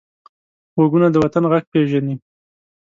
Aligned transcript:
غوږونه 0.75 1.07
د 1.11 1.15
وطن 1.23 1.43
غږ 1.51 1.63
پېژني 1.71 2.15